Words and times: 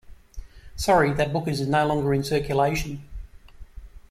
Sorry, 0.75 1.13
that 1.13 1.31
book 1.31 1.47
is 1.47 1.61
no 1.67 1.85
longer 1.85 2.11
in 2.15 2.23
circulation. 2.23 3.07